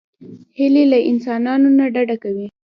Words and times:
هیلۍ 0.57 0.83
له 0.91 0.99
انسانانو 1.11 1.67
نه 1.77 1.85
ډډه 1.93 2.15
کوي 2.23 2.47